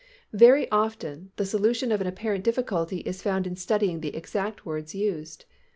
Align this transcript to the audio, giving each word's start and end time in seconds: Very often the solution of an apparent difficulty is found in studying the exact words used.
Very 0.33 0.67
often 0.71 1.29
the 1.35 1.45
solution 1.45 1.91
of 1.91 2.01
an 2.01 2.07
apparent 2.07 2.43
difficulty 2.43 3.01
is 3.01 3.21
found 3.21 3.45
in 3.45 3.55
studying 3.55 4.01
the 4.01 4.15
exact 4.15 4.65
words 4.65 4.95
used. 4.95 5.45